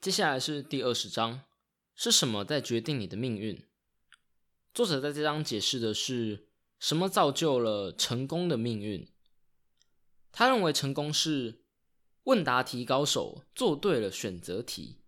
[0.00, 1.44] 接下来是第二十章。
[1.94, 3.69] 是什么在决定你的命运？
[4.72, 6.46] 作者在这章解释的是
[6.78, 9.06] 什么造就了成功的命运。
[10.30, 11.64] 他认为成功是
[12.24, 14.98] 问答题高手做对了选择题。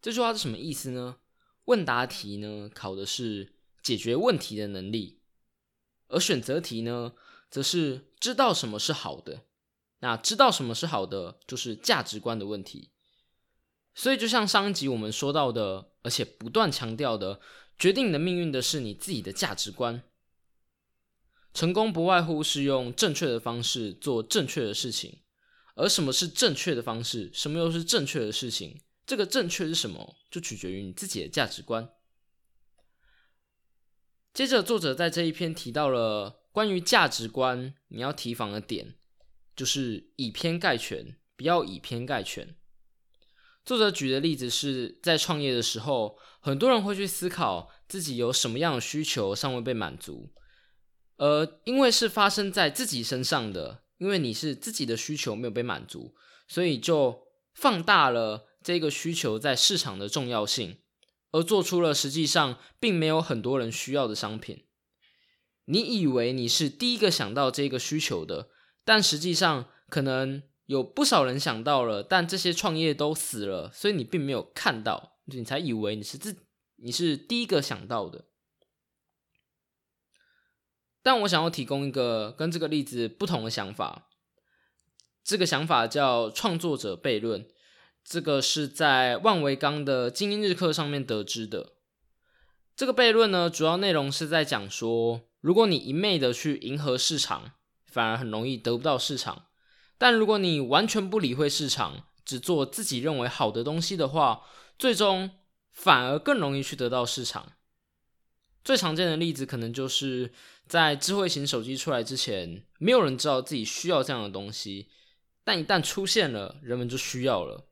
[0.00, 1.18] 这句话是什么意思呢？
[1.66, 5.20] 问答题呢考的是解决问题的能力，
[6.08, 7.12] 而选择题呢
[7.50, 9.44] 则是知道什么是好的。
[10.00, 12.90] 那知道什么是好的，就是价值观的问题。
[13.94, 17.40] 所以，就像上一集我们说到的，而且不断强调的，
[17.82, 20.04] 决定你的命运的是你自己的价值观。
[21.52, 25.18] 成功不外乎是用正确的方式做正确的事情，
[25.74, 28.80] 而什么是正确的方式，什么又是正确的事情？
[29.04, 31.90] 这个正确是什么，就取决于你自己的价值观。
[34.32, 38.94] 接着，作者在这一篇提到了关于价值观你要提防的点，
[39.56, 42.54] 就是以偏概全，不要以偏概全。
[43.64, 50.32] 作者举的例子是在创业的时候，很多人会去思考自己有什么样的需求尚未被满足，
[51.16, 56.12] 而因为是发生在自己身上的，因为你是自己的需求没有被满足，
[56.48, 60.78] 所以就放大了这个需求在市场的重要性，
[61.30, 64.64] 而做出了实际上并没有很多人需要的商品。
[65.66, 68.48] 你以为你是第一个想到这个需求的，
[68.84, 70.42] 但实际上可能。
[70.72, 76.34] 有不少人想到了，但这些创业都死了，所以你并没有看到，你才以为你是自
[76.76, 78.24] 你是第一个想到的。
[81.02, 84.08] 但我想要提供一个跟这个例子不同的想法，
[85.22, 87.46] 这个想法叫创作者悖论。
[88.02, 91.74] 这个是在万维刚的精英日课上面得知的。
[92.74, 97.52] 这个悖论呢，主要内容是在讲说，如果你一昧的去迎合市场，
[97.84, 99.48] 反而很容易得不到市场。
[100.02, 104.42] 但如果你完全不理会市场，只做自己认为好的东西的话，
[104.76, 105.30] 最终
[105.70, 107.52] 反而更容易去得到市场。
[108.64, 110.32] 最常见的例子可能就是
[110.66, 114.88] 在智慧型手机出来之前，没有人知道自己需要这样的东西，
[115.44, 117.68] 但一旦出现了，人们就需要了。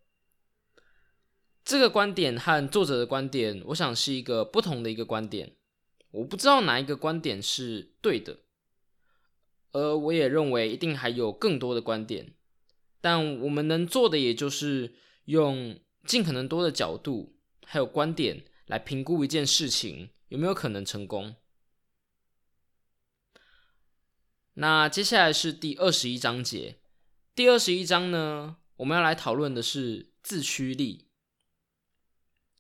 [1.64, 5.56] 这个观点和作者的观点，我想是一个不同的一个观点。
[6.12, 8.38] 我不知道哪一个观点是对的。
[9.72, 12.35] 而我也认为一定还有更多的观点，
[13.00, 14.94] 但我们能做的也就是
[15.26, 21.37] 用尽可能多的角度还有观点来评估一件事情有没有可能成功。
[24.54, 26.80] 那接下来是第二十一章节，
[27.35, 31.09] 第二十一章呢，我们要来讨论的是自驱力，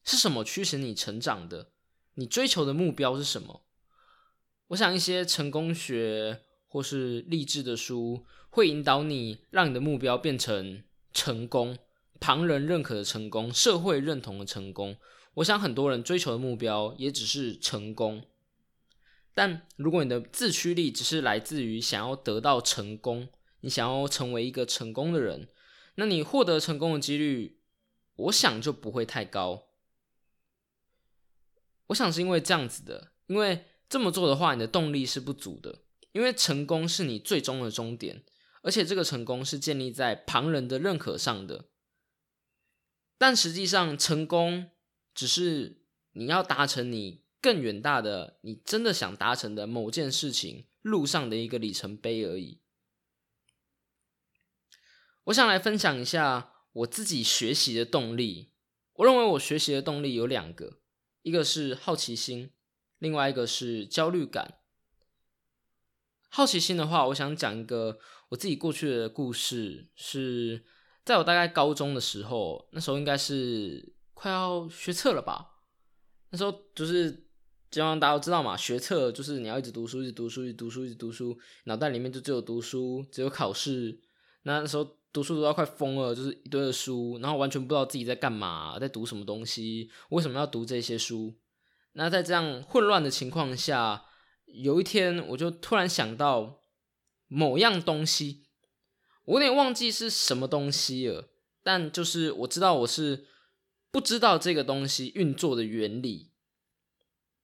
[0.04, 1.72] 是什么驱使你成长的？
[2.14, 3.66] 你追求的目标是什么？
[4.68, 11.76] 我想一些成功学或是励志的书会引导你，让你的目标变成成功，
[12.20, 14.96] 旁人认可的成功，社会认同的成功。
[15.34, 18.22] 我想很多人追求的目标也只是成功。
[19.34, 23.28] 但如果你的自驱力只是来自于想要得到成功，
[23.62, 25.48] 你想要成为一个成功的人，
[25.96, 27.58] 那你获得成功的几率，
[28.14, 29.66] 我想就不会太高。
[31.88, 35.80] 我想是因为这样子的，因为这么做的话，你的动力是不足的。
[36.12, 38.24] 因为成功是你最终的终点，
[38.62, 41.66] 而且这个成功是建立在旁人的认可上的。
[43.18, 44.70] 但实际上，成功
[45.14, 52.60] 只是你要达成你更远大的、你真的想达成的某件事情路上的一个里程碑而已。
[55.24, 58.52] 我想来分享一下我自己学习的动力。
[58.94, 60.80] 我认为我学习的动力有两个。
[61.22, 62.50] 一个是好奇心，
[62.98, 64.59] 另外一个是焦虑感。
[66.30, 67.98] 好奇心的话，我想讲一个
[68.30, 70.64] 我自己过去的故事，是
[71.04, 75.58] 在我大概高中的时候，那时候应该是快要学测了吧。
[76.30, 77.10] 那时候就是
[77.70, 84.00] 基本上大家都知道嘛，学测就是你要一直读书，一直读书，一直读书，一直读书，脑袋里面就只有读书，只有考试。
[84.44, 84.96] 那时候。
[85.12, 91.34] 读书读到快疯了，就是一堆的书，然后完全不知道自己在干嘛，在读什么东西，为什么要读这些书？
[91.94, 94.04] 那在这样混乱的情况下，
[94.52, 96.62] 有一天我就突然想到
[97.28, 98.46] 某样东西，
[99.24, 101.30] 我有点忘记是什么东西了，
[101.62, 103.26] 但就是我知道我是
[103.90, 106.32] 不知道这个东西运作的原理。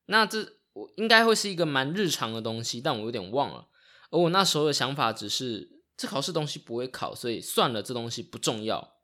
[0.07, 3.69] 那这我应该会是一个蛮日常的东西，但我有点忘了。
[4.11, 5.77] 而我那时候的想法只是。
[5.99, 8.99] 这考试东西不会考，所以算了，这东西不重要。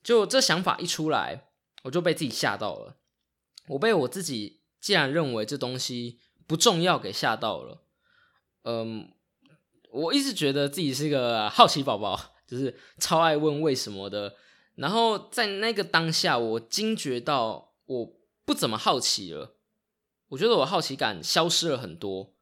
[0.00, 1.48] 就这想法一出来，
[1.82, 3.00] 我就被自己吓到了。
[3.66, 7.82] 我被我自己既然认为这东西不重要给吓到了。
[8.64, 9.12] 嗯，
[9.90, 14.36] 我一直觉得自己是一个好奇宝宝， 就是超爱问为什么的。
[14.76, 19.56] 然后在那个当下，我惊觉到我不怎么好奇了。
[20.28, 22.34] 我觉得我好奇感消失了很多，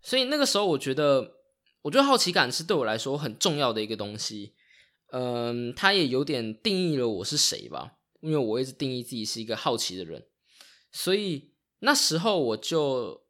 [0.00, 1.32] 所以那个时候我觉得。
[1.84, 4.54] 我觉得好奇感是对我来说很重要的一个东西，
[5.12, 7.98] 嗯，它也有点定义了我是谁吧。
[8.22, 10.26] 因为我一直定义自己是一个好奇的人，
[10.90, 13.23] 所以那时候我就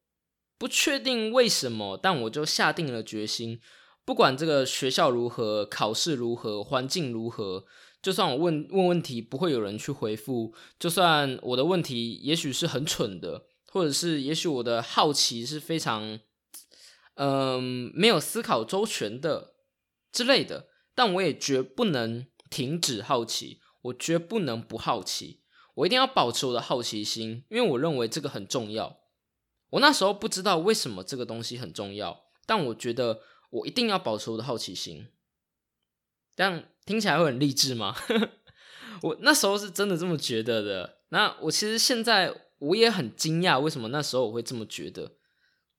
[0.59, 3.61] 不确定为什么，但我就下定了决心，
[4.05, 7.65] 不管这个学校如何，考试如何，环境如何，
[8.03, 16.21] 就算我问问问题不会有人去回复，就算我的问题也许是很蠢的，或者是也许我的好奇是非常。
[17.17, 19.55] 嗯，没有思考周全的
[20.11, 25.39] 之类的，但我也绝不能停止好奇，我绝不能不好奇，
[25.77, 28.99] 我一定要保持我的好奇心，因为我认为这个很重要。
[29.75, 35.09] 我那时候不知道为什么这个东西很重要，但我觉得我一定要保持我的好奇心。
[36.37, 37.97] 这样听起来会很励志吗？
[39.03, 40.99] 我那时候是真的这么觉得的。
[41.09, 45.17] 那我其实现在我也很惊讶，为什么那时候我会这么觉得。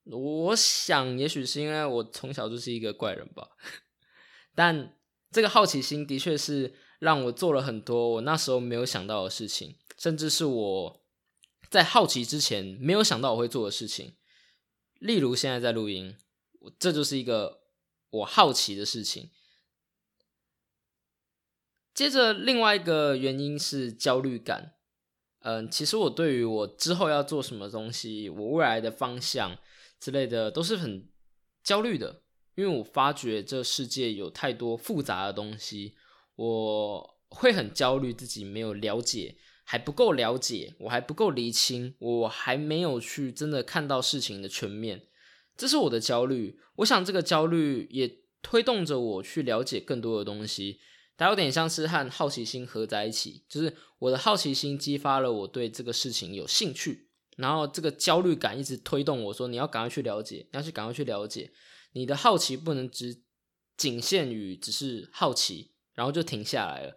[0.03, 3.47] 我想，也许是因为我从小就是一个怪人吧。
[4.53, 4.97] 但
[5.31, 11.04] 这个好奇心的确是让我做了很多我那时候没有想到的事情，甚至是我
[11.75, 14.15] 在好奇之前没有想到我会做的事情。
[14.99, 16.15] 例如现在在录音，
[16.79, 17.63] 这就是一个
[18.09, 19.29] 我好奇的事情。
[21.93, 24.75] 接着，另外一个原因是焦虑感。
[25.39, 29.57] 嗯，其实我对于我之后要做什么东西，我未来的方向。
[29.97, 31.09] 之类的都是很
[31.63, 32.21] 焦虑的，
[32.55, 35.95] 因为我发觉这世界有太多复杂的东西，
[36.35, 45.07] 我会很焦虑自己没有了解，还不够了解，我还不够厘清，我还没有去真的看到事情的全面，
[45.57, 46.59] 这是我的焦虑。
[46.77, 50.79] 我想这个焦虑也推动着我去了解更多的东西，
[51.17, 57.09] 它有点像是和好奇心合在一起，就是我的好奇心激发了我对这个事情有兴趣。
[57.37, 61.51] 然后这个焦虑感一直推动我说：“你要赶快去了解，你要去赶快去了解。
[61.91, 63.23] 你的好奇不能只
[63.75, 66.95] 仅限于只是好奇，然后就停下来了。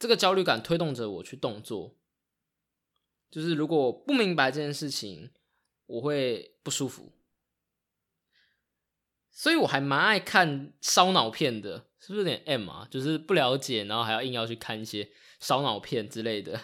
[0.00, 1.96] 这个焦虑感推动着我去动作。
[3.30, 5.30] 就是如果不明白这件事情，
[5.86, 7.12] 我会不舒服。
[9.30, 12.88] 所以我还蛮爱看烧脑片的，是不是有点 M 啊？
[12.90, 16.60] 就是不了解，然后还要硬要去看一些烧脑片之类的。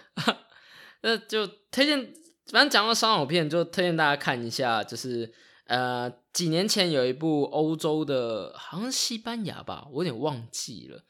[1.02, 2.12] 那就推荐，
[2.46, 5.32] 反正讲到烧脑片，就推荐大家看一下，就是
[5.66, 11.04] 呃，几年前有一部欧洲的，好像是西班牙吧，我有点忘记了，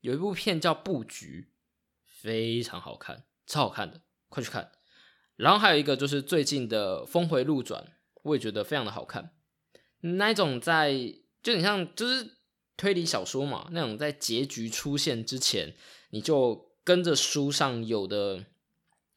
[0.00, 1.48] 有一部片叫《布局》，
[2.20, 4.72] 非常好看，超好看的，快去看。
[5.36, 7.80] 然后还有一个就是最近的《峰回路转》，
[8.22, 9.36] 我也觉得非常的好看。
[10.00, 10.92] 那一种在，
[11.42, 12.38] 就你像就是
[12.76, 15.76] 推理小说嘛，那种在结局出现之前，
[16.10, 18.46] 你就跟着书上有的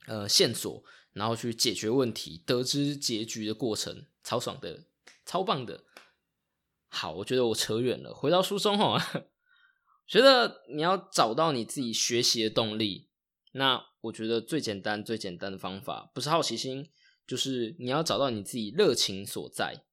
[0.06, 0.84] 呃线索，
[1.14, 4.84] 然后去解决问题，得知结局的过程，超爽的，
[5.26, 5.84] 超棒的。
[6.88, 9.04] 好，我觉得我扯远了，回到书中哈，
[10.12, 13.08] 觉得你要找到你自己学习的动力，
[13.54, 16.90] 那我觉得最简单、最简单的方法，不是好奇心，
[17.26, 19.86] 就是你要找到你自己热情所在。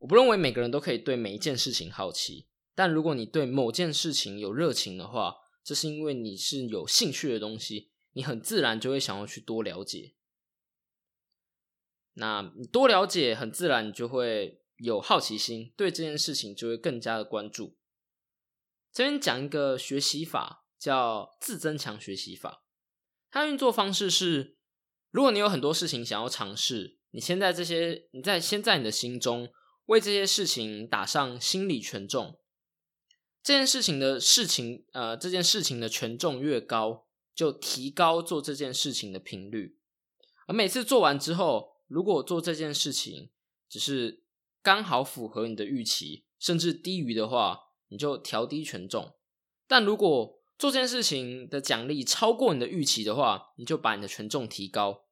[0.00, 10.12] 我不认为每个人都可以对每一件事情好奇，但如果你对某件事情有热情的话，这是因为你是有兴趣的东西，你很自然就会想要去多了解。
[12.12, 17.78] 那你多了解，很自然就会有好奇心，对这件事情就会更加的关注。
[18.94, 22.64] 这边讲一个学习法，叫自增强学习法。
[23.30, 24.56] 它运作方式是：
[25.10, 29.52] 如果你有很多事情想要尝试，你先在这些，你在先在你的心中。
[29.86, 32.40] 为这些事情打上心理权重，
[33.42, 39.78] 这件事情的事情，呃，这件事情的权重越高，就提高做这件事情的频率。
[40.46, 43.30] 而每次做完之后，如果做这件事情
[43.68, 44.24] 只是
[44.62, 49.14] 刚好符合你的预期，甚至低于的话，你就调低权重。
[49.66, 55.04] 但如果做这件事情的奖励超过你的预期的话，你就把你的权重提高。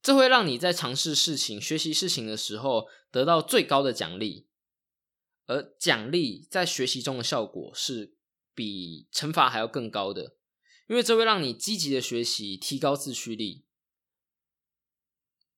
[0.00, 4.48] 这会让你在尝试事情、学习事情的时候得到最高的奖励，
[5.46, 8.16] 而奖励在学习中的效果是
[8.54, 10.36] 比惩罚还要更高的，
[10.88, 13.64] 因为这会让你积极的学习，提高自驱力。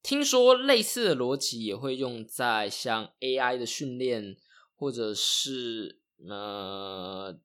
[0.02, 4.36] 听说类似的逻辑也会用在像 AI 的训练，
[4.76, 7.40] 或者是呃，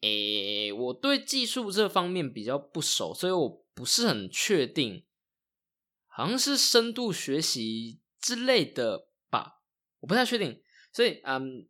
[0.00, 5.04] 诶，我对技术这方面比较不熟，所以我不是很确定。
[6.14, 9.62] 好像是深度学习之类的吧，
[10.00, 10.62] 我不太确定。
[10.92, 11.68] 所以，嗯，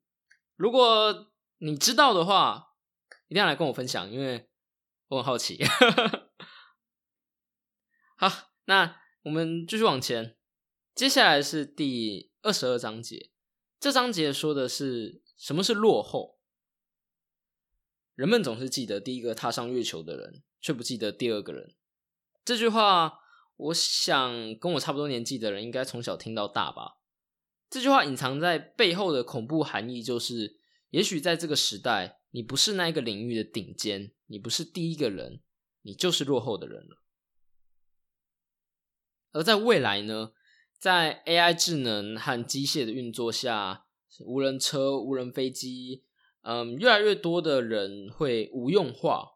[0.57, 2.75] 如果你知道的话，
[3.29, 4.51] 一定要来跟我分享，因为
[5.09, 5.59] 我很好奇。
[8.17, 10.37] 好，那我们继续往前，
[10.95, 13.32] 接下来是第二十二章节。
[13.83, 16.39] 这章节说的是什么是落后。
[18.15, 21.75] 人们总是记得第一个踏上月球的人，却不记得第二个人。
[22.45, 23.19] 这句话。
[23.57, 26.97] 我想跟我差不多年纪的人应该从小听到大吧。
[27.71, 30.59] 这句话隐藏在背后的恐怖含义就是：
[30.91, 35.43] 也许在这个时代，你不是那一个领域的顶尖，你不是第一个人，
[35.83, 37.03] 你就是落后的人了。
[39.31, 40.33] 而在未来呢，
[40.83, 43.85] 在 AI 智能和机械的运作下，
[44.27, 46.03] 无人车、无人飞机，
[46.43, 49.29] 嗯，越来越多的人会无用化。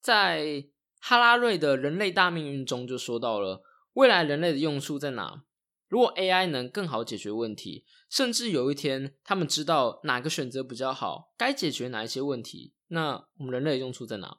[0.00, 0.64] 在
[0.98, 3.62] 哈拉瑞的人类大命运中就说到了。
[3.92, 5.44] 未来人类的用处在哪？
[5.86, 14.38] 如果 AI 能更好解决问题，甚至有一天他们知道哪个选择比较好，该解决哪一些问题，那我们人类的用处在哪？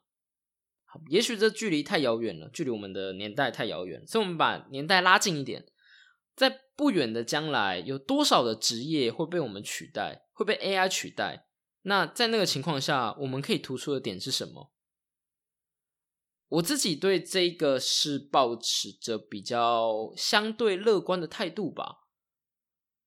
[1.08, 5.64] 也许这距离太遥远了，距离我们的年代太遥远，所以我们把年代拉近一点，
[6.38, 11.48] 在不远的将来，有多少的职业会被我们取代，会被 AI 取代？
[11.82, 14.72] 那在那个情况下，我们可以突出的点是什么？
[16.46, 22.06] 我自己对这个是保持着比较相对乐观的态度吧。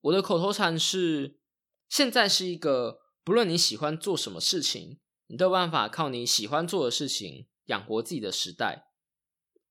[0.02, 1.40] 我的口头禅是：
[1.88, 8.88] 现在是一个不论你喜欢做什么事情，你都有办法靠你喜欢做的事情养活自己的时代。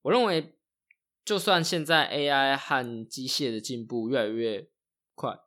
[0.01, 0.59] 我认为，
[1.25, 4.69] 就算现在 AI 和机械的进步越来越
[5.15, 5.39] 快，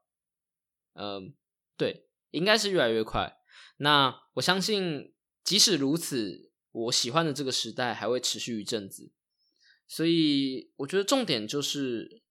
[0.93, 1.33] 嗯，
[1.77, 3.37] 对，应该是越来越快。
[3.77, 5.13] 那我相信，
[5.43, 6.51] 即使如此。
[6.75, 9.11] 我喜欢的这个时代还会持续一阵子，
[9.85, 12.23] 所以我觉得重点就是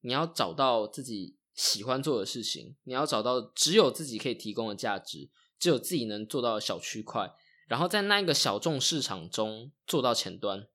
[0.00, 5.28] 你要找到自己喜欢做的事情，你要找到只有自己可以提供的价值，
[5.58, 7.34] 只有自己能做到的小区块，
[7.68, 10.66] 然后在那一个小众市场中做到前端，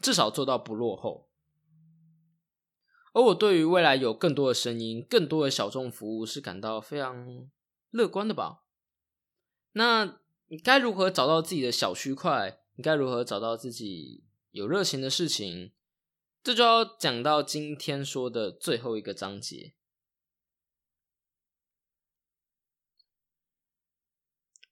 [0.00, 1.28] 至少做到不落后。
[3.12, 7.48] 而我对于未来有更多的声音更多的小众服务是感到非常
[7.90, 8.64] 乐观的吧。
[9.72, 15.72] 那你该如何找到自己的小区块你该如何找到自己有热情的事情
[16.42, 19.74] 这就要讲到今天说的最后一个章节。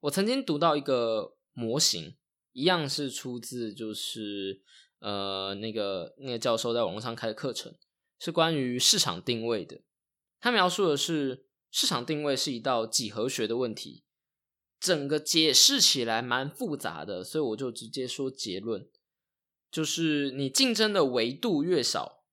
[0.01, 2.15] 我曾经读到一个模型
[2.53, 4.63] 一样是出自就是
[5.05, 7.75] 呃那个那个教授在网络上开的课程，
[8.19, 9.83] 是关于市场定位的。
[10.41, 14.05] 他描述的是市场定位是一道几何学的问题，
[14.81, 18.89] 整个解释起来蛮复杂的，所以我就直接说结论，
[19.71, 22.25] 就是你竞争的维度越少，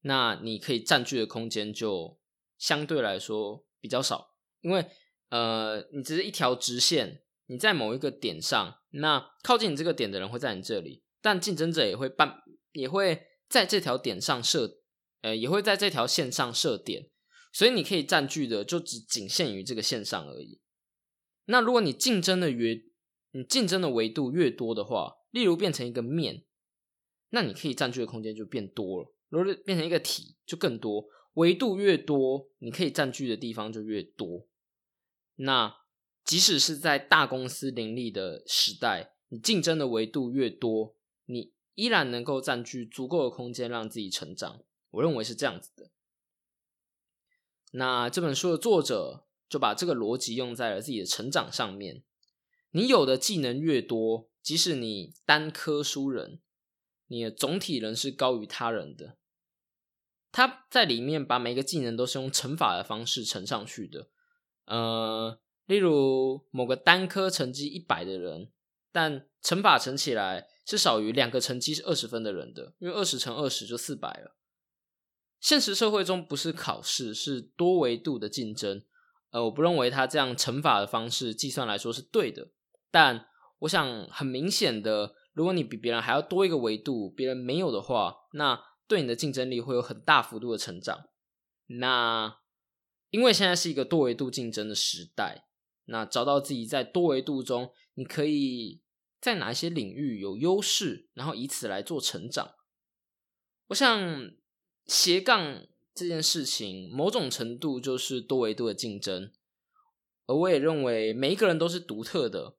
[0.00, 2.18] 那你可以占据的空间就
[2.56, 4.86] 相对来说比较少，因为。
[5.30, 14.82] 呃，你只是一条直线，你在某一个点上，那靠近你这个点的人会在你这里，但竞争者也会办，也会在这条点上设，
[15.22, 17.08] 呃，也会在这条线上设点，
[17.50, 20.60] 所以你可以占据的就只仅限于这个线上而已。
[21.46, 22.84] 那如果你竞争的越，
[23.30, 26.44] 你竞争的维度越多的话，例如变成一个面，
[27.30, 34.46] 那你可以占据的空间就变多了；如果变成一个体，就更多，维度越多，你可以占据的地方就越多。
[35.36, 35.74] 那
[36.22, 40.94] 即使是在大公司林立的时代，你竞争的维度越多，
[41.26, 44.62] 你依然能够占据足够的空间让自己成长。
[44.90, 45.90] 我认为是这样子的。
[47.72, 52.04] 那这本书的作者就把这个逻辑用在了自己的成长上面。
[52.70, 56.40] 你有的技能越多，即使你单科输人，
[57.08, 59.16] 你的总体人是高于他人的。
[60.30, 64.08] 他在里面把每个技能都是用乘法的方式乘上去的。
[64.64, 68.50] 呃，例如某个单科成绩一百的人，
[68.90, 74.36] 但乘法乘起来是少于两个成绩是二十分的人的，因为二十乘二十就四百了。
[75.40, 78.82] 现实社会中不是考试，是多维度的竞争。
[79.30, 82.48] 呃，我不认为他这样乘法的方式计算来说是对的，
[82.90, 83.26] 但
[83.60, 91.08] 我想很明显的，如果你比别人还要多一个维度，别人没有的话，那对你的竞争力会有很大幅度的成长。
[91.66, 92.38] 那。
[93.10, 95.46] 因为现在是一个多维度竞争的时代，
[95.84, 98.82] 那找到自己在多维度中，你可以
[99.24, 102.56] 在哪一些领域有优势，然后以此来做成长。
[103.68, 104.30] 我想
[104.84, 109.32] 斜杠这件事情，某种程度就是多维度的竞争，
[110.26, 112.58] 而我也认为每一个人都是独特的，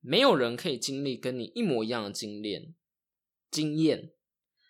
[0.00, 2.74] 没有人可以经历跟你一模一样的经验。
[3.50, 4.14] 经验，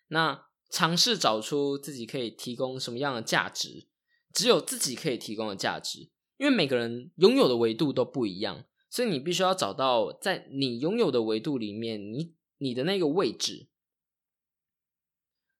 [0.08, 3.86] 那尝试找出自己可以提供什么样的价值。
[4.34, 13.68] 只有自己可以提供的价值，因为每个人拥有的维度都不一样，所以你必须要找到在你拥有的维度里面，你你的那个位置。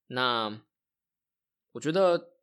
[0.09, 0.67] 那
[1.73, 2.35] 我觉得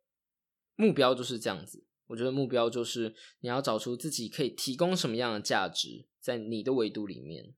[0.74, 7.54] 目标就是这样子，我觉得目标就是你要找出自己可以提供什么样的价值，在你的维度里面。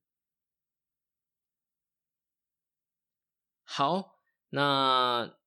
[3.62, 4.18] 好，
[4.48, 5.39] 那。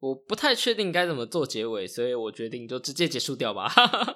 [0.00, 3.70] 我不太确定该怎么做结尾，所以我决定就直接结束掉吧。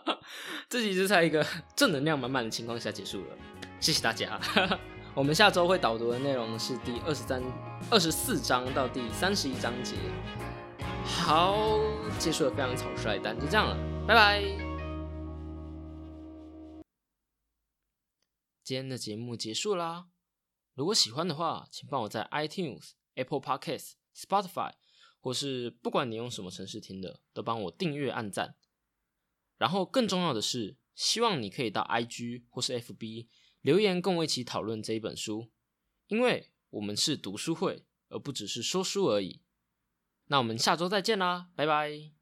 [0.69, 3.37] 这集是在一个 正能量满满的情况下结束了，
[3.81, 4.41] 谢谢大家。
[5.15, 7.43] 我们下周会导读的内容是第二十三、
[7.91, 9.95] 二十四章到第三十一章节。
[11.05, 11.79] 好，
[12.19, 13.77] 结束的非常草率，但就这样了，
[14.09, 14.43] 拜拜。
[18.65, 20.07] 今天的节目结束啦，
[20.75, 24.73] 如果喜欢的话，请帮我在 iTunes、Apple Podcasts、Spotify。
[25.25, 28.57] 或是不管你用什么程式听的，都帮我订阅、按赞。
[29.57, 33.27] 然后更重要的是，希望你可以到 IG 或是 FB
[33.63, 35.51] 留言，跟我一起讨论这一本书，
[36.09, 39.41] 因为我们是读书会，而不只是说书而已。
[40.27, 42.14] 那我们下周再见啦，拜拜。